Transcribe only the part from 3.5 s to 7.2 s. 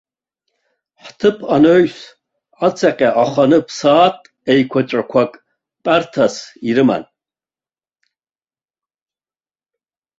ԥсаатә еиқәаҵәақәак тәарҭас ирыман.